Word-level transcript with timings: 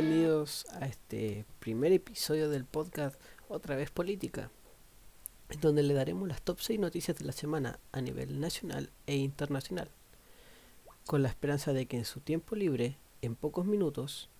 Bienvenidos 0.00 0.64
a 0.80 0.86
este 0.86 1.44
primer 1.58 1.92
episodio 1.92 2.48
del 2.48 2.64
podcast 2.64 3.20
Otra 3.48 3.76
vez 3.76 3.90
Política, 3.90 4.50
en 5.50 5.60
donde 5.60 5.82
le 5.82 5.92
daremos 5.92 6.26
las 6.26 6.40
top 6.40 6.58
6 6.58 6.80
noticias 6.80 7.18
de 7.18 7.26
la 7.26 7.32
semana 7.32 7.78
a 7.92 8.00
nivel 8.00 8.40
nacional 8.40 8.88
e 9.06 9.16
internacional, 9.16 9.90
con 11.04 11.22
la 11.22 11.28
esperanza 11.28 11.74
de 11.74 11.84
que 11.84 11.98
en 11.98 12.06
su 12.06 12.20
tiempo 12.20 12.56
libre, 12.56 12.96
en 13.20 13.36
pocos 13.36 13.66
minutos, 13.66 14.30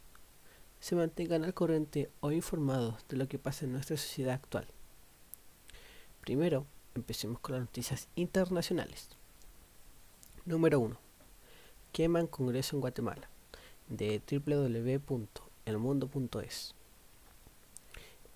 se 0.81 0.97
mantengan 0.97 1.45
al 1.45 1.53
corriente 1.53 2.11
o 2.21 2.33
informados 2.33 3.07
de 3.11 3.19
lo 3.19 3.29
que 3.29 3.39
pasa 3.39 3.67
en 3.67 3.73
nuestra 3.73 3.99
sociedad 3.99 4.37
actual. 4.37 4.67
Primero, 6.23 6.65
empecemos 6.95 7.39
con 7.39 7.57
las 7.57 7.61
noticias 7.61 8.09
internacionales. 8.15 9.11
Número 10.47 10.81
1. 10.81 10.99
Queman 11.93 12.29
Congreso 12.29 12.77
en 12.77 12.81
Guatemala 12.81 13.29
de 13.91 14.23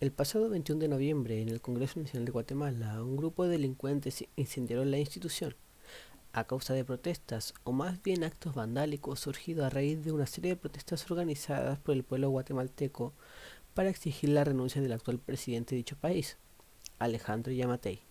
El 0.01 0.13
pasado 0.13 0.49
21 0.51 0.81
de 0.81 0.89
noviembre, 0.89 1.41
en 1.41 1.49
el 1.49 1.61
Congreso 1.61 2.01
Nacional 2.01 2.27
de 2.27 2.33
Guatemala, 2.33 3.03
un 3.03 3.17
grupo 3.17 3.45
de 3.45 3.51
delincuentes 3.51 4.25
incendiaron 4.37 4.91
la 4.91 4.99
institución 4.99 5.55
a 6.33 6.45
causa 6.45 6.75
de 6.75 6.85
protestas 6.85 7.55
o 7.63 7.73
más 7.73 8.03
bien 8.03 8.25
actos 8.25 8.55
vandálicos 8.55 9.21
surgidos 9.21 9.65
a 9.65 9.71
raíz 9.71 10.05
de 10.05 10.13
una 10.13 10.27
serie 10.27 10.51
de 10.51 10.57
protestas 10.57 11.09
organizadas 11.11 11.79
por 11.79 11.95
el 11.95 12.03
pueblo 12.03 12.29
guatemalteco 12.31 13.13
para 13.73 13.89
exigir 13.89 14.31
la 14.31 14.45
renuncia 14.45 14.83
del 14.83 14.93
actual 14.93 15.19
presidente 15.21 15.75
de 15.75 15.79
dicho 15.79 15.97
país, 15.97 16.37
Alejandro 16.99 17.53
Yamatei. 17.53 18.03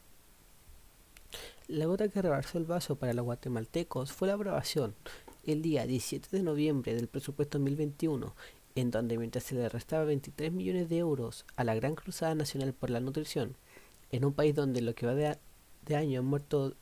La 1.68 1.86
gota 1.86 2.08
que 2.08 2.22
rebalsó 2.22 2.58
el 2.58 2.66
vaso 2.66 2.96
para 2.96 3.14
los 3.14 3.26
guatemaltecos 3.26 4.12
fue 4.12 4.28
la 4.30 4.36
aprobación 4.36 4.96
el 5.44 5.62
día 5.62 5.86
17 5.86 6.30
de 6.36 6.44
noviembre 6.44 6.96
del 6.96 7.08
presupuesto 7.08 7.58
2021, 7.58 8.36
en 8.76 8.92
donde 8.92 9.18
mientras 9.18 9.44
se 9.44 9.56
le 9.56 9.70
restaba 9.70 10.06
23 10.06 10.52
millones 10.52 10.90
de 10.90 10.98
euros 10.98 11.46
a 11.56 11.64
la 11.64 11.76
Gran 11.76 11.96
Cruzada 11.96 12.36
Nacional 12.36 12.74
por 12.74 12.90
la 12.90 13.00
Nutrición, 13.00 13.56
en 14.12 14.26
un 14.26 14.34
país 14.34 14.56
donde 14.56 14.82
lo 14.82 14.96
que 14.96 15.06
va 15.06 15.16
de, 15.16 15.96
año 15.96 16.20
han 16.20 16.26
muerto, 16.26 16.76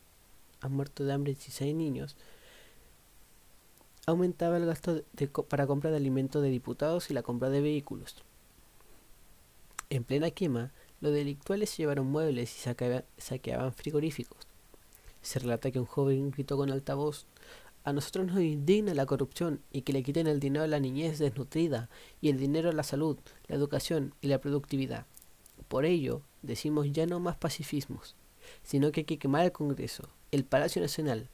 han 0.62 0.74
muerto 0.74 1.04
de 1.04 1.14
hambre 1.14 1.34
16 1.34 1.76
niños, 1.76 2.16
aumentaba 4.06 4.58
el 4.58 4.66
gasto 4.66 5.04
para 5.50 5.68
compra 5.68 5.92
de 5.92 5.98
alimentos 5.98 6.42
de 6.42 6.50
diputados 6.50 7.10
y 7.10 7.14
la 7.14 7.24
compra 7.24 7.50
de 7.50 7.62
vehículos. 7.62 8.16
En 9.90 10.04
plena 10.04 10.32
quema, 10.32 10.72
los 11.02 11.14
delictuales 11.14 11.76
llevaron 11.76 12.08
muebles 12.08 12.56
y 12.56 12.74
saqueaban 13.18 13.74
frigoríficos. 13.74 14.48
Se 15.22 15.40
relata 15.40 15.72
que 15.72 15.80
un 15.80 15.86
joven 15.86 16.32
gritó 16.32 16.58
con 16.58 16.72
altavoz 16.72 17.26
a 17.84 17.94
nosotros 17.94 18.28
nos 18.28 18.40
indigna 18.42 18.94
la 18.94 19.06
corrupción 19.06 19.62
y 19.72 19.82
que 19.82 19.94
le 19.94 20.04
quiten 20.04 20.28
el 20.28 20.40
dinero 20.40 20.64
a 20.66 20.68
la 20.68 20.80
niñez 20.80 21.20
desnutrida 21.20 21.90
y 22.22 22.30
el 22.30 22.38
dinero 22.38 22.70
a 22.70 22.74
la 22.74 22.84
salud, 22.84 23.18
la 23.48 23.56
educación 23.56 24.14
y 24.22 24.28
la 24.28 24.40
productividad. 24.40 25.06
Por 25.68 25.86
ello, 25.86 26.22
decimos 26.42 26.92
ya 26.92 27.06
no 27.06 27.20
más 27.20 27.38
pacifismos, 27.38 28.16
sino 28.64 28.92
que 28.92 29.02
hay 29.02 29.06
que 29.06 29.18
quemar 29.18 29.46
el 29.46 29.52
Congreso, 29.52 30.10
el 30.32 30.46
Palacio 30.46 30.82
Nacional 30.82 31.30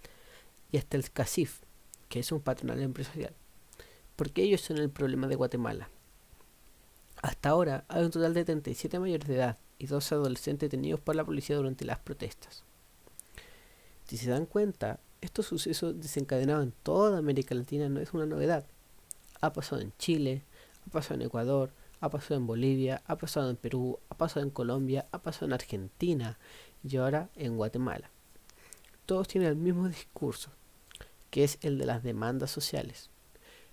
y 0.71 0.77
hasta 0.77 0.97
el 0.97 1.11
CACIF, 1.11 1.61
que 2.09 2.19
es 2.19 2.31
un 2.31 2.39
patronal 2.39 2.81
empresarial, 2.81 3.33
porque 4.15 4.43
ellos 4.43 4.61
son 4.61 4.77
el 4.77 4.89
problema 4.89 5.27
de 5.27 5.35
Guatemala. 5.35 5.89
Hasta 7.21 7.49
ahora 7.49 7.83
hay 7.87 8.03
un 8.03 8.11
total 8.11 8.33
de 8.33 8.45
37 8.45 8.99
mayores 8.99 9.27
de 9.27 9.35
edad 9.35 9.57
y 9.79 9.87
dos 9.87 10.11
adolescentes 10.11 10.69
detenidos 10.69 10.99
por 10.99 11.15
la 11.15 11.25
policía 11.25 11.55
durante 11.55 11.85
las 11.85 11.99
protestas. 11.99 12.63
Si 14.07 14.17
se 14.17 14.29
dan 14.29 14.45
cuenta, 14.45 14.99
estos 15.21 15.47
sucesos 15.47 15.99
desencadenados 15.99 16.63
en 16.63 16.73
toda 16.83 17.17
América 17.17 17.55
Latina 17.55 17.89
no 17.89 17.99
es 17.99 18.13
una 18.13 18.25
novedad. 18.25 18.65
Ha 19.41 19.53
pasado 19.53 19.81
en 19.81 19.93
Chile, 19.97 20.43
ha 20.85 20.91
pasado 20.91 21.15
en 21.15 21.27
Ecuador, 21.27 21.71
ha 21.99 22.09
pasado 22.09 22.39
en 22.39 22.47
Bolivia, 22.47 23.01
ha 23.07 23.15
pasado 23.17 23.49
en 23.49 23.55
Perú, 23.55 23.99
ha 24.09 24.15
pasado 24.15 24.45
en 24.45 24.51
Colombia, 24.51 25.07
ha 25.11 25.19
pasado 25.19 25.47
en 25.47 25.53
Argentina 25.53 26.37
y 26.83 26.97
ahora 26.97 27.29
en 27.35 27.57
Guatemala. 27.57 28.09
Todos 29.05 29.27
tienen 29.27 29.49
el 29.49 29.55
mismo 29.55 29.87
discurso, 29.87 30.51
que 31.31 31.43
es 31.43 31.57
el 31.61 31.77
de 31.77 31.85
las 31.85 32.03
demandas 32.03 32.51
sociales. 32.51 33.09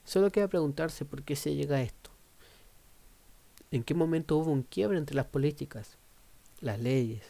Solo 0.04 0.30
queda 0.30 0.48
preguntarse 0.48 1.04
por 1.04 1.22
qué 1.22 1.36
se 1.36 1.54
llega 1.54 1.76
a 1.76 1.82
esto. 1.82 2.10
¿En 3.70 3.82
qué 3.82 3.94
momento 3.94 4.36
hubo 4.36 4.52
un 4.52 4.62
quiebre 4.62 4.98
entre 4.98 5.16
las 5.16 5.26
políticas, 5.26 5.96
las 6.60 6.78
leyes, 6.78 7.24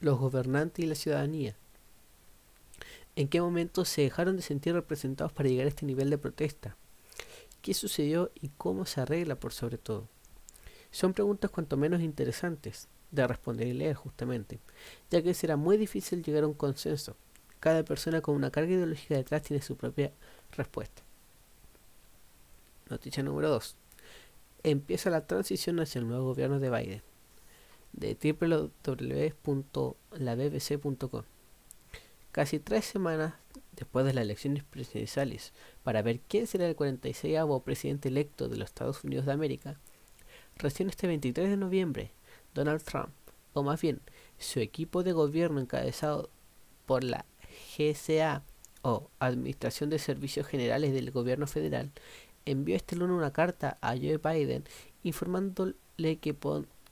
los 0.00 0.18
gobernantes 0.18 0.84
y 0.84 0.88
la 0.88 0.94
ciudadanía? 0.94 1.56
¿En 3.14 3.28
qué 3.28 3.42
momento 3.42 3.84
se 3.84 4.02
dejaron 4.02 4.36
de 4.36 4.42
sentir 4.42 4.72
representados 4.72 5.32
para 5.32 5.48
llegar 5.48 5.66
a 5.66 5.68
este 5.68 5.84
nivel 5.84 6.08
de 6.08 6.16
protesta? 6.16 6.76
¿Qué 7.60 7.74
sucedió 7.74 8.30
y 8.40 8.48
cómo 8.56 8.86
se 8.86 9.02
arregla 9.02 9.34
por 9.36 9.52
sobre 9.52 9.76
todo? 9.76 10.08
Son 10.90 11.12
preguntas 11.12 11.50
cuanto 11.50 11.76
menos 11.76 12.00
interesantes 12.00 12.88
de 13.10 13.26
responder 13.26 13.68
y 13.68 13.74
leer 13.74 13.96
justamente, 13.96 14.60
ya 15.10 15.20
que 15.22 15.34
será 15.34 15.56
muy 15.56 15.76
difícil 15.76 16.22
llegar 16.22 16.44
a 16.44 16.46
un 16.46 16.54
consenso. 16.54 17.14
Cada 17.60 17.84
persona 17.84 18.22
con 18.22 18.34
una 18.34 18.50
carga 18.50 18.72
ideológica 18.72 19.14
detrás 19.14 19.42
tiene 19.42 19.62
su 19.62 19.76
propia 19.76 20.10
respuesta. 20.56 21.02
Noticia 22.88 23.22
número 23.22 23.50
2. 23.50 23.76
Empieza 24.64 25.10
la 25.10 25.26
transición 25.26 25.80
hacia 25.80 25.98
el 25.98 26.08
nuevo 26.08 26.24
gobierno 26.24 26.58
de 26.60 26.70
Biden. 26.70 27.02
De 27.92 28.16
www.labbc.com 29.44 31.31
casi 32.32 32.58
tres 32.58 32.86
semanas 32.86 33.34
después 33.76 34.04
de 34.06 34.14
las 34.14 34.24
elecciones 34.24 34.64
presidenciales 34.64 35.52
para 35.82 36.02
ver 36.02 36.20
quién 36.20 36.46
será 36.46 36.66
el 36.66 36.74
46 36.74 37.38
presidente 37.64 38.08
electo 38.08 38.48
de 38.48 38.56
los 38.56 38.70
Estados 38.70 39.04
Unidos 39.04 39.26
de 39.26 39.32
América, 39.32 39.78
recién 40.56 40.88
este 40.88 41.06
23 41.06 41.50
de 41.50 41.56
noviembre, 41.56 42.10
Donald 42.54 42.82
Trump, 42.82 43.10
o 43.52 43.62
más 43.62 43.80
bien 43.80 44.00
su 44.38 44.60
equipo 44.60 45.02
de 45.02 45.12
gobierno 45.12 45.60
encabezado 45.60 46.30
por 46.86 47.04
la 47.04 47.24
GSA 47.76 48.42
o 48.82 49.10
Administración 49.18 49.90
de 49.90 49.98
Servicios 49.98 50.46
Generales 50.46 50.92
del 50.92 51.10
Gobierno 51.10 51.46
Federal, 51.46 51.92
envió 52.44 52.74
este 52.76 52.96
lunes 52.96 53.16
una 53.16 53.32
carta 53.32 53.78
a 53.80 53.90
Joe 53.90 54.18
Biden 54.18 54.64
informándole 55.02 55.74
que, 56.20 56.34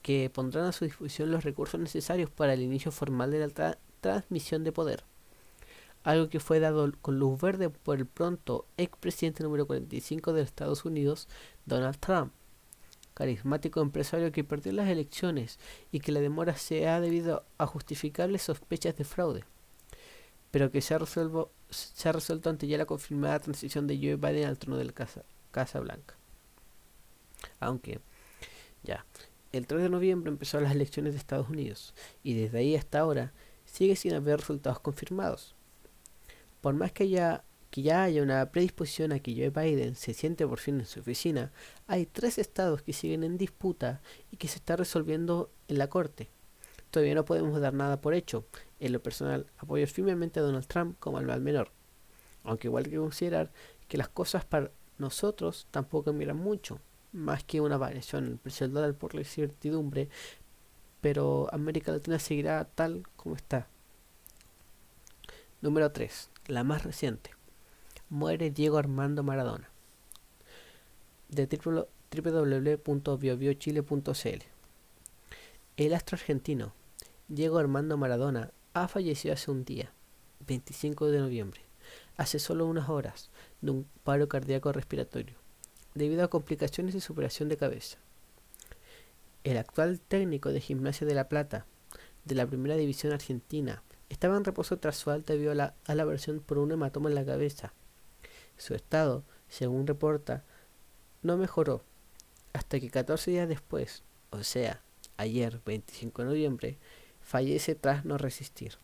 que 0.02 0.30
pondrán 0.30 0.66
a 0.66 0.72
su 0.72 0.84
disposición 0.84 1.30
los 1.30 1.44
recursos 1.44 1.80
necesarios 1.80 2.30
para 2.30 2.52
el 2.52 2.62
inicio 2.62 2.92
formal 2.92 3.30
de 3.30 3.48
la 3.48 3.78
transmisión 4.00 4.64
de 4.64 4.72
poder 4.72 5.09
algo 6.02 6.28
que 6.28 6.40
fue 6.40 6.60
dado 6.60 6.90
con 7.00 7.18
luz 7.18 7.40
verde 7.40 7.70
por 7.70 7.98
el 7.98 8.06
pronto 8.06 8.66
expresidente 8.76 9.42
número 9.42 9.66
45 9.66 10.32
de 10.32 10.42
Estados 10.42 10.84
Unidos, 10.84 11.28
Donald 11.66 11.98
Trump, 11.98 12.32
carismático 13.14 13.80
empresario 13.80 14.32
que 14.32 14.44
perdió 14.44 14.72
las 14.72 14.88
elecciones 14.88 15.58
y 15.92 16.00
que 16.00 16.12
la 16.12 16.20
demora 16.20 16.56
se 16.56 16.88
ha 16.88 17.00
debido 17.00 17.44
a 17.58 17.66
justificables 17.66 18.42
sospechas 18.42 18.96
de 18.96 19.04
fraude, 19.04 19.44
pero 20.50 20.70
que 20.70 20.80
se 20.80 20.94
ha, 20.94 20.96
ha 20.96 22.12
resuelto 22.12 22.50
ante 22.50 22.66
ya 22.66 22.78
la 22.78 22.86
confirmada 22.86 23.40
transición 23.40 23.86
de 23.86 23.98
Joe 23.98 24.16
Biden 24.16 24.48
al 24.48 24.58
trono 24.58 24.78
de 24.78 24.86
la 24.86 24.92
Casa, 24.92 25.22
Casa 25.50 25.80
Blanca. 25.80 26.16
Aunque, 27.58 28.00
ya, 28.82 29.04
el 29.52 29.66
3 29.66 29.82
de 29.82 29.88
noviembre 29.90 30.30
empezó 30.30 30.60
las 30.60 30.72
elecciones 30.72 31.12
de 31.12 31.18
Estados 31.18 31.48
Unidos 31.50 31.94
y 32.22 32.34
desde 32.34 32.58
ahí 32.58 32.76
hasta 32.76 33.00
ahora 33.00 33.32
sigue 33.66 33.96
sin 33.96 34.14
haber 34.14 34.38
resultados 34.38 34.80
confirmados 34.80 35.54
por 36.60 36.74
más 36.74 36.92
que, 36.92 37.08
ya 37.08 37.44
haya 37.72 38.22
una 38.22 38.50
predisposición 38.50 39.12
a 39.12 39.20
que 39.20 39.34
Joe 39.34 39.50
Biden 39.50 39.94
se 39.94 40.14
siente 40.14 40.46
por 40.46 40.58
fin 40.58 40.80
en 40.80 40.86
su 40.86 41.00
oficina, 41.00 41.52
hay 41.86 42.06
tres 42.06 42.38
estados 42.38 42.82
que 42.82 42.92
siguen 42.92 43.24
en 43.24 43.38
disputa 43.38 44.00
y 44.30 44.36
que 44.36 44.48
se 44.48 44.56
está 44.56 44.76
resolviendo 44.76 45.50
en 45.68 45.78
la 45.78 45.88
corte. 45.88 46.30
Todavía 46.90 47.14
no 47.14 47.24
podemos 47.24 47.60
dar 47.60 47.72
nada 47.72 48.00
por 48.00 48.14
hecho. 48.14 48.44
En 48.80 48.92
lo 48.92 49.02
personal, 49.02 49.46
apoyo 49.58 49.86
firmemente 49.86 50.40
a 50.40 50.42
Donald 50.42 50.66
Trump 50.66 50.96
como 50.98 51.18
al 51.18 51.26
mal 51.26 51.40
menor. 51.40 51.70
Aunque 52.42 52.68
igual 52.68 52.84
hay 52.84 52.90
que 52.90 52.96
considerar 52.96 53.52
que 53.86 53.98
las 53.98 54.08
cosas 54.08 54.44
para 54.44 54.70
nosotros 54.98 55.66
tampoco 55.70 56.06
cambiarán 56.06 56.38
mucho, 56.38 56.80
más 57.12 57.44
que 57.44 57.60
una 57.60 57.76
variación 57.76 58.24
en 58.24 58.32
el 58.32 58.38
precio 58.38 58.66
del 58.66 58.74
dólar 58.74 58.94
por 58.94 59.14
la 59.14 59.20
incertidumbre, 59.20 60.08
pero 61.00 61.48
América 61.52 61.92
Latina 61.92 62.18
seguirá 62.18 62.64
tal 62.64 63.04
como 63.16 63.36
está. 63.36 63.68
Número 65.60 65.92
3 65.92 66.30
la 66.50 66.64
más 66.64 66.84
reciente. 66.84 67.30
Muere 68.08 68.50
Diego 68.50 68.78
Armando 68.78 69.22
Maradona. 69.22 69.68
De 71.28 71.46
www.biobiochile.cl 71.46 74.42
El 75.76 75.94
astro 75.94 76.16
argentino 76.16 76.72
Diego 77.28 77.58
Armando 77.58 77.96
Maradona 77.96 78.50
ha 78.74 78.88
fallecido 78.88 79.34
hace 79.34 79.52
un 79.52 79.64
día, 79.64 79.92
25 80.48 81.06
de 81.06 81.20
noviembre, 81.20 81.60
hace 82.16 82.40
solo 82.40 82.66
unas 82.66 82.88
horas, 82.88 83.30
de 83.60 83.70
un 83.70 83.86
paro 84.02 84.28
cardíaco 84.28 84.72
respiratorio, 84.72 85.36
debido 85.94 86.24
a 86.24 86.30
complicaciones 86.30 86.94
de 86.94 87.00
superación 87.00 87.48
de 87.48 87.56
cabeza. 87.56 87.98
El 89.44 89.56
actual 89.56 90.00
técnico 90.00 90.50
de 90.50 90.60
Gimnasia 90.60 91.06
de 91.06 91.14
la 91.14 91.28
Plata, 91.28 91.66
de 92.24 92.34
la 92.34 92.44
Primera 92.46 92.74
División 92.74 93.12
Argentina, 93.12 93.84
estaba 94.10 94.36
en 94.36 94.44
reposo 94.44 94.78
tras 94.78 94.96
su 94.96 95.10
alta 95.10 95.32
debido 95.32 95.52
a 95.52 95.94
la, 95.94 96.04
versión 96.04 96.40
por 96.40 96.58
un 96.58 96.72
hematoma 96.72 97.08
en 97.08 97.14
la 97.14 97.24
cabeza. 97.24 97.72
Su 98.58 98.74
estado, 98.74 99.24
según 99.48 99.86
reporta, 99.86 100.44
no 101.22 101.38
mejoró 101.38 101.82
hasta 102.52 102.80
que 102.80 102.90
14 102.90 103.30
días 103.30 103.48
después, 103.48 104.02
o 104.30 104.42
sea, 104.42 104.82
ayer 105.16 105.60
25 105.64 106.22
de 106.22 106.28
noviembre, 106.28 106.78
fallece 107.22 107.76
tras 107.76 108.04
no 108.04 108.18
resistir. 108.18 108.74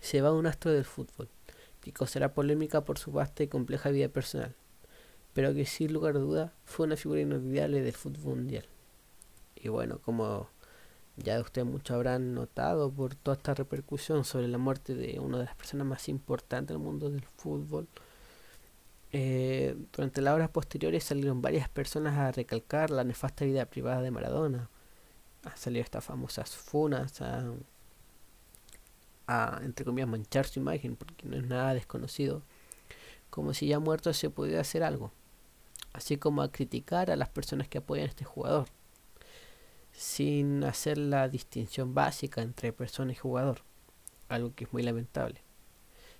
Se 0.00 0.22
va 0.22 0.32
un 0.32 0.46
astro 0.46 0.70
del 0.70 0.84
fútbol, 0.84 1.28
que 1.80 1.92
causará 1.92 2.32
polémica 2.32 2.84
por 2.84 2.98
su 2.98 3.10
vasta 3.10 3.42
y 3.42 3.48
compleja 3.48 3.90
vida 3.90 4.08
personal, 4.08 4.54
pero 5.32 5.52
que 5.52 5.66
sin 5.66 5.92
lugar 5.92 6.16
a 6.16 6.20
duda 6.20 6.52
fue 6.64 6.86
una 6.86 6.96
figura 6.96 7.20
inolvidable 7.20 7.82
del 7.82 7.94
fútbol 7.94 8.36
mundial. 8.36 8.66
Y 9.56 9.68
bueno, 9.68 9.98
como 9.98 10.48
ya 11.16 11.40
ustedes 11.40 11.66
muchos 11.66 11.94
habrán 11.94 12.34
notado 12.34 12.90
por 12.90 13.14
toda 13.14 13.36
esta 13.36 13.54
repercusión 13.54 14.24
sobre 14.24 14.48
la 14.48 14.58
muerte 14.58 14.94
de 14.94 15.20
una 15.20 15.38
de 15.38 15.44
las 15.44 15.54
personas 15.54 15.86
más 15.86 16.08
importantes 16.08 16.74
del 16.74 16.82
mundo 16.82 17.08
del 17.08 17.24
fútbol, 17.36 17.86
eh, 19.16 19.76
durante 19.92 20.20
las 20.20 20.34
horas 20.34 20.50
posteriores 20.50 21.04
salieron 21.04 21.40
varias 21.40 21.68
personas 21.68 22.18
a 22.18 22.32
recalcar 22.32 22.90
la 22.90 23.04
nefasta 23.04 23.44
vida 23.44 23.64
privada 23.64 24.02
de 24.02 24.10
Maradona. 24.10 24.68
Han 25.44 25.56
salido 25.56 25.84
estas 25.84 26.04
famosas 26.04 26.50
funas 26.56 27.20
a, 27.22 27.44
a, 29.28 29.60
entre 29.62 29.84
comillas, 29.84 30.08
manchar 30.08 30.46
su 30.46 30.58
imagen, 30.58 30.96
porque 30.96 31.28
no 31.28 31.36
es 31.36 31.44
nada 31.46 31.74
desconocido. 31.74 32.42
Como 33.30 33.54
si 33.54 33.68
ya 33.68 33.78
muerto 33.78 34.12
se 34.12 34.30
pudiera 34.30 34.62
hacer 34.62 34.82
algo. 34.82 35.12
Así 35.92 36.16
como 36.16 36.42
a 36.42 36.50
criticar 36.50 37.08
a 37.12 37.16
las 37.16 37.28
personas 37.28 37.68
que 37.68 37.78
apoyan 37.78 38.06
a 38.06 38.08
este 38.08 38.24
jugador 38.24 38.66
sin 39.96 40.64
hacer 40.64 40.98
la 40.98 41.28
distinción 41.28 41.94
básica 41.94 42.42
entre 42.42 42.72
persona 42.72 43.12
y 43.12 43.14
jugador, 43.14 43.62
algo 44.28 44.54
que 44.54 44.64
es 44.64 44.72
muy 44.72 44.82
lamentable. 44.82 45.40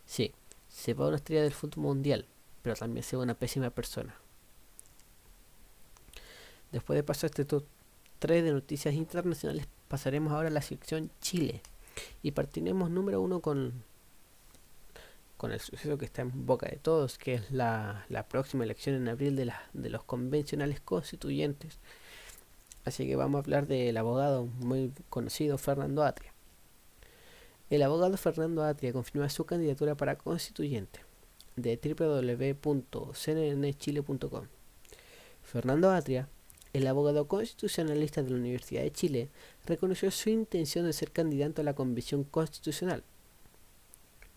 Sí, 0.06 0.32
se 0.68 0.94
va 0.94 1.08
una 1.08 1.16
estrella 1.16 1.42
del 1.42 1.52
fútbol 1.52 1.84
mundial, 1.84 2.26
pero 2.62 2.76
también 2.76 3.02
se 3.02 3.16
va 3.16 3.24
una 3.24 3.34
pésima 3.34 3.70
persona. 3.70 4.14
Después 6.72 6.96
de 6.96 7.02
pasar 7.02 7.30
este 7.30 7.44
top 7.44 7.64
3 8.20 8.44
de 8.44 8.52
noticias 8.52 8.94
internacionales, 8.94 9.66
pasaremos 9.88 10.32
ahora 10.32 10.48
a 10.48 10.52
la 10.52 10.62
sección 10.62 11.10
Chile 11.20 11.62
y 12.22 12.32
partiremos 12.32 12.90
número 12.90 13.20
uno 13.20 13.40
con 13.40 13.84
con 15.36 15.52
el 15.52 15.60
suceso 15.60 15.98
que 15.98 16.06
está 16.06 16.22
en 16.22 16.46
boca 16.46 16.66
de 16.66 16.76
todos, 16.76 17.18
que 17.18 17.34
es 17.34 17.50
la, 17.50 18.06
la 18.08 18.26
próxima 18.28 18.64
elección 18.64 18.94
en 18.94 19.08
abril 19.08 19.36
de, 19.36 19.44
la, 19.44 19.62
de 19.74 19.90
los 19.90 20.02
convencionales 20.04 20.80
constituyentes 20.80 21.80
Así 22.84 23.06
que 23.06 23.16
vamos 23.16 23.38
a 23.38 23.42
hablar 23.42 23.66
del 23.66 23.96
abogado 23.96 24.44
muy 24.60 24.92
conocido 25.08 25.56
Fernando 25.56 26.04
Atria. 26.04 26.34
El 27.70 27.82
abogado 27.82 28.18
Fernando 28.18 28.62
Atria 28.62 28.92
confirma 28.92 29.30
su 29.30 29.46
candidatura 29.46 29.94
para 29.94 30.18
constituyente 30.18 31.00
de 31.56 31.80
www.cnnchile.com. 31.82 34.46
Fernando 35.42 35.90
Atria, 35.90 36.28
el 36.74 36.86
abogado 36.86 37.26
constitucionalista 37.26 38.22
de 38.22 38.28
la 38.30 38.36
Universidad 38.36 38.82
de 38.82 38.92
Chile, 38.92 39.30
reconoció 39.64 40.10
su 40.10 40.28
intención 40.28 40.84
de 40.84 40.92
ser 40.92 41.10
candidato 41.10 41.62
a 41.62 41.64
la 41.64 41.74
Convención 41.74 42.24
Constitucional. 42.24 43.02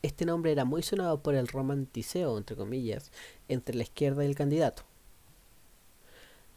Este 0.01 0.25
nombre 0.25 0.53
era 0.53 0.63
muy 0.63 0.83
sonado 0.83 1.21
por 1.21 1.35
el 1.35 1.49
romanticeo, 1.49 2.37
entre 2.37 2.55
comillas, 2.55 3.11
entre 3.49 3.75
la 3.75 3.83
izquierda 3.83 4.23
y 4.23 4.27
el 4.27 4.35
candidato 4.35 4.86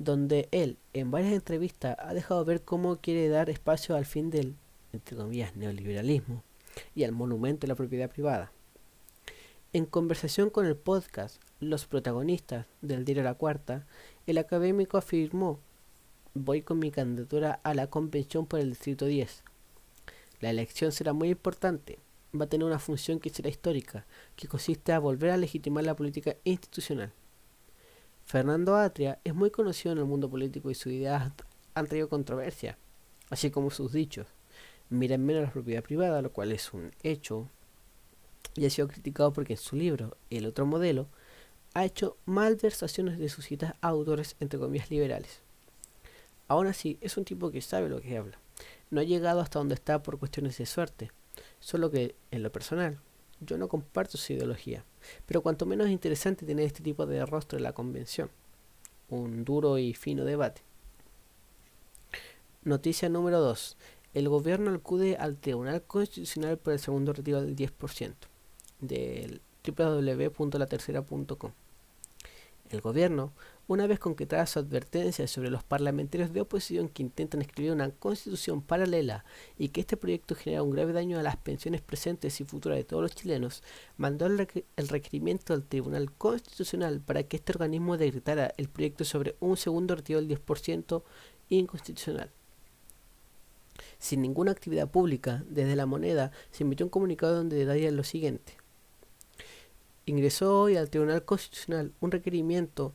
donde 0.01 0.49
él 0.51 0.79
en 0.95 1.11
varias 1.11 1.35
entrevistas 1.35 1.95
ha 2.01 2.15
dejado 2.15 2.43
ver 2.47 2.63
cómo 2.63 2.97
quiere 2.97 3.29
dar 3.29 3.51
espacio 3.51 3.95
al 3.95 4.07
fin 4.07 4.31
del, 4.31 4.57
entre 4.95 5.15
comillas, 5.15 5.55
neoliberalismo 5.57 6.43
y 6.95 7.05
al 7.05 7.13
monumento 7.13 7.67
de 7.67 7.69
la 7.69 7.75
propiedad 7.75 8.11
privada. 8.11 8.51
En 9.75 9.85
conversación 9.85 10.49
con 10.49 10.65
el 10.65 10.75
podcast 10.75 11.43
Los 11.61 11.85
protagonistas 11.85 12.65
del 12.81 13.05
diario 13.05 13.23
La 13.23 13.35
Cuarta, 13.35 13.87
el 14.27 14.39
académico 14.39 14.97
afirmó, 14.97 15.61
voy 16.33 16.63
con 16.63 16.79
mi 16.79 16.91
candidatura 16.91 17.61
a 17.63 17.75
la 17.75 17.89
convención 17.89 18.47
por 18.47 18.61
el 18.61 18.71
Distrito 18.71 19.05
10. 19.05 19.45
La 20.41 20.49
elección 20.49 20.93
será 20.93 21.13
muy 21.13 21.29
importante, 21.29 21.99
va 22.35 22.47
a 22.47 22.49
tener 22.49 22.67
una 22.67 22.79
función 22.79 23.21
que 23.21 23.29
será 23.29 23.51
histórica, 23.51 24.07
que 24.35 24.49
consiste 24.49 24.95
a 24.95 24.99
volver 24.99 25.31
a 25.31 25.37
legitimar 25.37 25.85
la 25.85 25.95
política 25.95 26.37
institucional. 26.45 27.13
Fernando 28.31 28.77
Atria 28.77 29.19
es 29.25 29.35
muy 29.35 29.51
conocido 29.51 29.91
en 29.91 29.99
el 29.99 30.05
mundo 30.05 30.31
político 30.31 30.71
y 30.71 30.77
sus 30.77 30.93
ideas 30.93 31.33
han 31.75 31.87
traído 31.89 32.09
controversia, 32.09 32.79
así 33.29 33.51
como 33.51 33.73
sus 33.73 33.93
dichos. 33.93 34.29
Miren 34.89 35.27
menos 35.27 35.43
la 35.43 35.51
propiedad 35.51 35.83
privada, 35.83 36.23
lo 36.23 36.31
cual 36.31 36.53
es 36.53 36.73
un 36.73 36.93
hecho, 37.03 37.49
y 38.55 38.67
ha 38.67 38.71
sido 38.71 38.87
criticado 38.87 39.33
porque 39.33 39.55
en 39.55 39.59
su 39.59 39.75
libro, 39.75 40.17
El 40.31 40.47
otro 40.47 40.65
modelo, 40.65 41.09
ha 41.75 41.85
hecho 41.85 42.19
malversaciones 42.25 43.19
de 43.19 43.29
sus 43.29 43.47
citas 43.47 43.75
a 43.81 43.89
autores 43.89 44.37
entre 44.39 44.61
comillas 44.61 44.93
liberales. 44.93 45.41
Aún 46.47 46.69
así, 46.69 46.99
es 47.01 47.17
un 47.17 47.25
tipo 47.25 47.51
que 47.51 47.61
sabe 47.61 47.89
lo 47.89 48.01
que 48.01 48.17
habla. 48.17 48.39
No 48.91 49.01
ha 49.01 49.05
llegado 49.05 49.41
hasta 49.41 49.59
donde 49.59 49.75
está 49.75 50.05
por 50.05 50.21
cuestiones 50.21 50.57
de 50.57 50.67
suerte, 50.67 51.11
solo 51.59 51.91
que, 51.91 52.15
en 52.31 52.45
lo 52.45 52.53
personal, 52.53 53.01
yo 53.41 53.59
no 53.59 53.69
comparto 53.69 54.19
su 54.19 54.33
ideología. 54.33 54.85
Pero 55.27 55.43
cuanto 55.43 55.67
menos 55.67 55.89
interesante 55.89 56.47
tiene 56.47 56.65
este 56.65 56.83
tipo 56.83 57.07
de 57.07 57.25
rostro 57.27 57.59
en 57.59 57.65
la 57.65 57.73
convención. 57.73 58.31
Un 59.09 59.45
duro 59.45 59.79
y 59.79 59.95
fino 59.95 60.25
debate. 60.25 60.63
Noticia 62.63 63.09
número 63.09 63.41
2. 63.41 63.77
El 64.13 64.29
gobierno 64.29 64.73
acude 64.75 65.17
al 65.17 65.37
Tribunal 65.37 65.83
Constitucional 65.83 66.59
por 66.59 66.73
el 66.73 66.79
segundo 66.79 67.13
retiro 67.13 67.41
del 67.41 67.57
10% 67.57 68.15
del 68.81 69.41
www.latercera.com. 69.67 71.53
El 72.71 72.81
gobierno 72.81 73.33
una 73.71 73.87
vez 73.87 74.01
concretada 74.01 74.47
su 74.47 74.59
advertencia 74.59 75.29
sobre 75.29 75.49
los 75.49 75.63
parlamentarios 75.63 76.33
de 76.33 76.41
oposición 76.41 76.89
que 76.89 77.05
intentan 77.05 77.41
escribir 77.41 77.71
una 77.71 77.93
constitución 77.93 78.63
paralela 78.63 79.25
y 79.59 79.69
que 79.69 79.81
este 79.81 79.97
proyecto 79.97 80.35
genera 80.35 80.65
un 80.65 80.73
grave 80.73 80.93
daño 80.93 81.21
a 81.21 81.23
las 81.23 81.37
pensiones 81.37 81.81
presentes 81.81 82.41
y 82.41 82.45
futuras 82.45 82.79
de 82.79 82.83
todos 82.83 83.01
los 83.01 83.15
chilenos, 83.15 83.63
mandó 83.97 84.27
el, 84.27 84.49
requerimiento 84.89 85.55
al 85.55 85.63
Tribunal 85.63 86.11
Constitucional 86.11 87.01
para 87.01 87.23
que 87.23 87.37
este 87.37 87.53
organismo 87.53 87.97
decretara 87.97 88.53
el 88.57 88.69
proyecto 88.69 89.05
sobre 89.05 89.37
un 89.39 89.57
segundo 89.57 89.95
retiro 89.95 90.21
del 90.21 90.29
10% 90.29 91.05
inconstitucional. 91.51 92.33
Sin 94.01 94.21
ninguna 94.21 94.51
actividad 94.51 94.91
pública, 94.91 95.45
desde 95.49 95.77
la 95.77 95.87
moneda 95.87 96.33
se 96.51 96.65
emitió 96.65 96.87
un 96.87 96.91
comunicado 96.91 97.37
donde 97.37 97.55
detalla 97.55 97.93
lo 97.93 98.03
siguiente. 98.03 98.57
Ingresó 100.07 100.61
hoy 100.61 100.77
al 100.77 100.91
Tribunal 100.91 101.25
Constitucional 101.25 101.93
un 102.01 102.11
requerimiento 102.11 102.95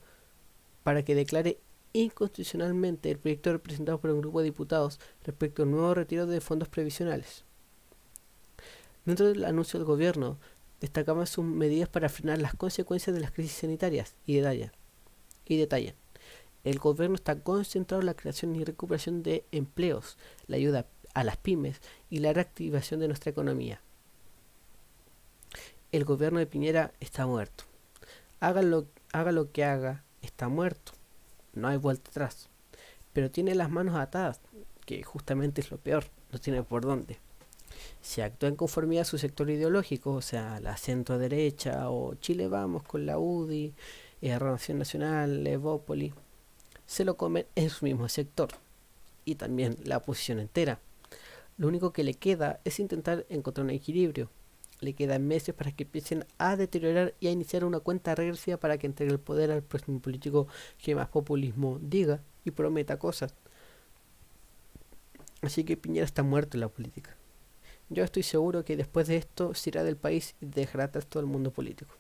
para 0.86 1.04
que 1.04 1.16
declare 1.16 1.58
inconstitucionalmente 1.94 3.10
el 3.10 3.18
proyecto 3.18 3.52
representado 3.52 4.00
por 4.00 4.12
un 4.12 4.22
grupo 4.22 4.40
de 4.40 4.46
diputados 4.46 5.00
respecto 5.24 5.64
al 5.64 5.72
nuevo 5.72 5.96
retiro 5.96 6.28
de 6.28 6.40
fondos 6.42 6.70
previsionales. 6.70 7.44
Dentro 9.04 9.26
del 9.26 9.46
anuncio 9.46 9.80
del 9.80 9.88
gobierno, 9.88 10.38
destacaban 10.82 11.26
sus 11.26 11.44
medidas 11.44 11.90
para 11.90 12.08
frenar 12.08 12.40
las 12.40 12.54
consecuencias 12.54 13.16
de 13.16 13.20
las 13.20 13.32
crisis 13.32 13.54
sanitarias 13.54 14.14
y 14.28 14.36
detallan, 14.36 14.74
y 15.48 15.58
detallan. 15.58 15.96
El 16.64 16.78
gobierno 16.78 17.16
está 17.16 17.40
concentrado 17.40 18.02
en 18.02 18.06
la 18.06 18.14
creación 18.14 18.56
y 18.56 18.64
recuperación 18.64 19.24
de 19.24 19.44
empleos, 19.52 20.20
la 20.46 20.58
ayuda 20.58 20.86
a 21.16 21.24
las 21.24 21.38
pymes 21.38 21.82
y 22.12 22.20
la 22.20 22.32
reactivación 22.32 23.00
de 23.00 23.08
nuestra 23.08 23.32
economía. 23.32 23.82
El 25.92 26.06
gobierno 26.06 26.38
de 26.38 26.46
Piñera 26.46 26.94
está 27.00 27.26
muerto. 27.26 27.64
Haga 28.40 28.62
lo, 28.62 28.86
haga 29.14 29.32
lo 29.32 29.52
que 29.52 29.64
haga, 29.64 30.04
está 30.26 30.50
muerto. 30.50 30.92
No 31.54 31.68
hay 31.68 31.78
vuelta 31.78 32.10
atrás. 32.10 32.50
Pero 33.14 33.32
tiene 33.32 33.56
las 33.56 33.70
manos 33.70 33.96
atadas, 33.96 34.42
que 34.86 35.04
justamente 35.04 35.62
es 35.62 35.72
lo 35.72 35.78
peor, 35.78 36.06
no 36.32 36.40
tiene 36.40 36.64
por 36.64 36.84
dónde. 36.84 37.18
Si 38.02 38.22
actúa 38.22 38.50
en 38.50 38.56
conformidad 38.56 39.02
a 39.04 39.06
su 39.06 39.18
sector 39.18 39.50
ideológico, 39.50 40.14
o 40.14 40.22
sea, 40.22 40.60
la 40.60 40.78
centro 40.78 41.18
derecha 41.18 41.90
o 41.90 42.16
Chile 42.16 42.48
Vamos 42.48 42.84
con 42.84 43.06
la 43.06 43.18
UDI, 43.18 43.74
eh, 44.22 44.40
Renovación 44.40 44.80
Nacional, 44.80 45.46
Evópoli, 45.48 46.14
se 46.86 47.06
lo 47.06 47.18
comen 47.18 47.46
en 47.56 47.70
su 47.70 47.86
mismo 47.86 48.08
sector 48.10 48.50
y 49.26 49.36
también 49.36 49.78
la 49.84 49.98
oposición 49.98 50.40
entera. 50.40 50.80
Lo 51.58 51.68
único 51.68 51.92
que 51.92 52.04
le 52.04 52.14
queda 52.14 52.60
es 52.64 52.80
intentar 52.80 53.26
encontrar 53.30 53.66
un 53.66 53.72
equilibrio, 53.72 54.30
le 54.80 54.94
quedan 54.94 55.28
meses 55.28 55.56
para 55.56 55.72
que 55.72 55.84
empiecen 55.84 56.26
a 56.38 56.56
deteriorar 56.56 57.14
y 57.20 57.28
a 57.28 57.32
iniciar 57.32 57.66
una 57.66 57.80
cuenta 57.80 58.16
regresiva 58.16 58.58
para 58.58 58.78
que 58.78 58.88
entregue 58.88 59.12
el 59.12 59.20
poder 59.20 59.52
al 59.52 59.64
próximo 59.64 60.00
político 60.00 60.48
que 60.78 60.96
más 60.96 61.10
populismo 61.10 61.80
diga 61.82 62.22
y 62.44 62.52
prometa 62.52 63.00
cosas. 63.00 63.34
Así 65.42 65.64
que 65.64 65.78
Piñera 65.78 66.06
está 66.06 66.24
muerto 66.24 66.58
en 66.58 66.62
la 66.62 66.70
política. 66.70 67.16
Yo 67.90 68.04
estoy 68.04 68.24
seguro 68.24 68.66
que 68.66 68.76
después 68.76 69.08
de 69.08 69.18
esto 69.18 69.54
se 69.54 69.70
irá 69.70 69.84
del 69.84 69.96
país 69.96 70.36
y 70.42 70.48
dejará 70.48 70.86
atrás 70.86 71.06
todo 71.06 71.22
el 71.22 71.28
mundo 71.28 71.52
político. 71.52 71.94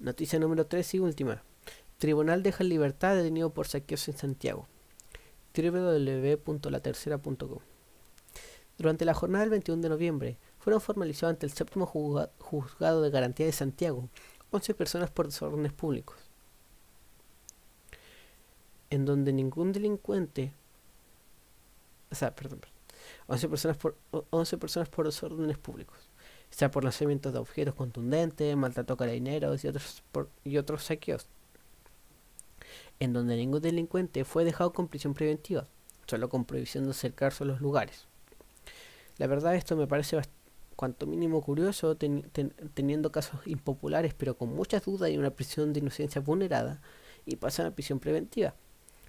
Noticia 0.00 0.38
número 0.38 0.66
3 0.66 0.94
y 0.94 0.98
última. 0.98 1.42
Tribunal 1.98 2.42
deja 2.42 2.64
en 2.64 2.70
libertad 2.70 3.14
detenido 3.14 3.50
por 3.50 3.68
saqueos 3.68 4.08
en 4.08 4.16
Santiago. 4.16 4.66
www.latercera.com 5.56 7.60
Durante 8.76 9.04
la 9.04 9.14
jornada 9.14 9.44
del 9.44 9.50
21 9.50 9.80
de 9.80 9.88
noviembre, 9.88 10.36
fueron 10.66 10.80
formalizados 10.80 11.34
ante 11.34 11.46
el 11.46 11.52
séptimo 11.52 11.86
juzgado 11.86 13.00
de 13.00 13.10
garantía 13.10 13.46
de 13.46 13.52
Santiago 13.52 14.08
11 14.50 14.74
personas 14.74 15.12
por 15.12 15.26
desórdenes 15.26 15.72
públicos. 15.72 16.16
en 18.90 19.04
donde 19.04 19.32
ningún 19.32 19.70
delincuente, 19.70 20.52
o 22.10 22.16
sea, 22.16 22.34
perdón, 22.34 22.62
11 23.28 23.48
personas 23.48 23.76
por 23.76 23.96
11 24.30 24.58
personas 24.58 24.88
por 24.88 25.06
desórdenes 25.06 25.56
públicos, 25.56 26.08
sea 26.50 26.68
por 26.68 26.82
lanzamientos 26.82 27.32
de 27.32 27.38
objetos 27.38 27.76
contundentes, 27.76 28.56
maltrato 28.56 28.96
carabineros 28.96 29.62
y 29.62 29.68
otros 29.68 30.02
y 30.42 30.58
otros 30.58 30.82
saqueos, 30.82 31.28
en 32.98 33.12
donde 33.12 33.36
ningún 33.36 33.62
delincuente 33.62 34.24
fue 34.24 34.44
dejado 34.44 34.72
con 34.72 34.88
prisión 34.88 35.14
preventiva, 35.14 35.68
solo 36.08 36.28
con 36.28 36.44
prohibición 36.44 36.86
de 36.86 36.90
acercarse 36.90 37.44
a 37.44 37.46
los 37.46 37.60
lugares. 37.60 38.08
La 39.18 39.28
verdad 39.28 39.54
esto 39.54 39.76
me 39.76 39.86
parece 39.86 40.16
cuanto 40.76 41.06
mínimo 41.06 41.42
curioso, 41.42 41.96
teniendo 41.96 43.10
casos 43.10 43.46
impopulares 43.46 44.14
pero 44.14 44.36
con 44.36 44.54
muchas 44.54 44.84
dudas 44.84 45.10
y 45.10 45.18
una 45.18 45.30
prisión 45.30 45.72
de 45.72 45.80
inocencia 45.80 46.20
vulnerada, 46.20 46.80
y 47.24 47.36
pasan 47.36 47.66
a 47.66 47.74
prisión 47.74 47.98
preventiva. 47.98 48.54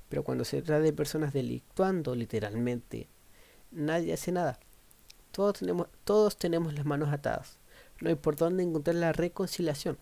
Pero 0.10 0.24
cuando 0.24 0.46
se 0.46 0.62
trata 0.62 0.82
de 0.82 0.94
personas 0.94 1.34
delictuando 1.34 2.16
literalmente, 2.16 3.10
nadie 3.72 4.14
hace 4.14 4.32
nada. 4.32 4.60
Todos 5.32 5.60
tenemos, 5.60 5.88
todos 6.04 6.38
tenemos 6.38 6.74
las 6.74 6.86
manos 6.86 7.10
atadas. 7.14 7.60
No 8.02 8.10
hay 8.10 8.16
por 8.16 8.36
dónde 8.36 8.64
encontrar 8.64 8.96
la 8.96 9.12
reconciliación. 9.12 9.98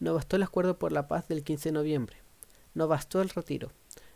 No 0.00 0.14
bastó 0.14 0.36
el 0.36 0.42
acuerdo 0.42 0.78
por 0.78 0.92
la 0.92 1.08
paz 1.08 1.28
del 1.28 1.44
15 1.44 1.68
de 1.68 1.72
noviembre. 1.72 2.16
No 2.74 2.88
bastó 2.88 3.22
el 3.22 3.30
retiro. 3.30 3.72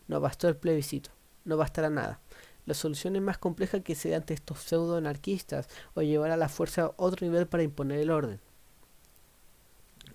No 0.08 0.20
bastó 0.20 0.48
el 0.48 0.56
plebiscito. 0.56 1.10
No 1.44 1.56
bastará 1.56 1.90
nada. 1.90 2.20
La 2.66 2.74
solución 2.74 3.16
es 3.16 3.22
más 3.22 3.38
compleja 3.38 3.80
que 3.80 3.94
ser 3.94 4.14
ante 4.14 4.34
estos 4.34 4.60
pseudo 4.60 4.96
anarquistas 4.96 5.68
o 5.94 6.02
llevar 6.02 6.30
a 6.30 6.36
la 6.36 6.48
fuerza 6.48 6.84
a 6.84 6.94
otro 6.96 7.26
nivel 7.26 7.46
para 7.46 7.62
imponer 7.62 7.98
el 7.98 8.10
orden. 8.10 8.40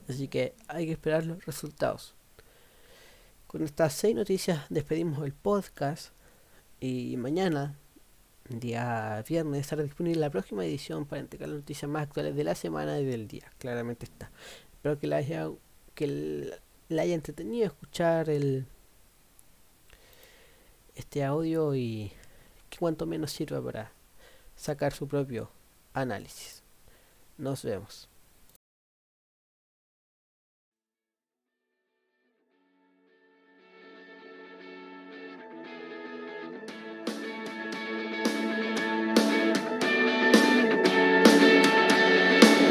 Así 0.07 0.27
que 0.27 0.55
hay 0.67 0.85
que 0.85 0.93
esperar 0.93 1.25
los 1.25 1.45
resultados. 1.45 2.15
Con 3.47 3.63
estas 3.63 3.93
seis 3.93 4.15
noticias 4.15 4.65
despedimos 4.69 5.25
el 5.25 5.33
podcast 5.33 6.11
y 6.79 7.17
mañana, 7.17 7.75
día 8.49 9.23
viernes, 9.27 9.61
estará 9.61 9.83
disponible 9.83 10.19
la 10.19 10.29
próxima 10.29 10.65
edición 10.65 11.05
para 11.05 11.19
entregar 11.21 11.49
las 11.49 11.59
noticias 11.59 11.89
más 11.89 12.03
actuales 12.03 12.35
de 12.35 12.43
la 12.43 12.55
semana 12.55 12.99
y 12.99 13.05
del 13.05 13.27
día. 13.27 13.51
Claramente 13.57 14.05
está. 14.05 14.31
Espero 14.73 14.97
que 14.99 15.07
la 15.07 15.17
haya, 15.17 15.49
que 15.95 16.59
la 16.87 17.01
haya 17.01 17.15
entretenido 17.15 17.65
escuchar 17.65 18.29
el 18.29 18.67
este 20.95 21.23
audio 21.23 21.75
y 21.75 22.11
cuanto 22.77 23.05
menos 23.05 23.31
sirva 23.31 23.61
para 23.61 23.91
sacar 24.55 24.93
su 24.93 25.07
propio 25.07 25.49
análisis. 25.93 26.63
Nos 27.37 27.63
vemos. 27.63 28.09